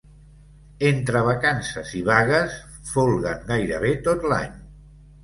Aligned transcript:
Entre 0.87 1.19
vacances 1.27 1.91
i 1.99 2.01
vagues, 2.07 2.55
folguen 2.93 3.45
gairebé 3.53 3.93
tot 4.09 4.27
l'any. 4.33 4.57